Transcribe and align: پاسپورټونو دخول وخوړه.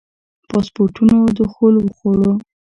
پاسپورټونو 0.49 1.17
دخول 1.39 1.73
وخوړه. 1.79 2.31